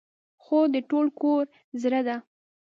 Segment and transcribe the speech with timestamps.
[0.43, 1.43] خور د ټول کور
[1.81, 2.15] زړه ده.